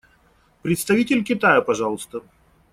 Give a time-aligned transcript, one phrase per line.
[0.63, 2.21] Представитель Китая, пожалуйста.